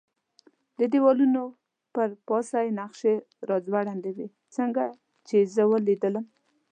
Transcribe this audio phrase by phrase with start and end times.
[0.79, 1.43] د دېوالونو
[1.93, 3.15] پر پاسه یې نقشې
[3.49, 4.83] را ځوړندې وې، څنګه
[5.27, 6.25] چې یې زه ولیدلم.